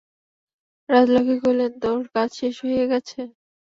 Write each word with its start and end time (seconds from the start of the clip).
রাজলক্ষ্মী 0.89 1.35
কহিলেন, 1.41 1.71
তোর 1.83 1.99
কাজ 2.13 2.29
শেষ 2.39 2.55
হইয়া 2.63 2.85
গেছে? 2.91 3.19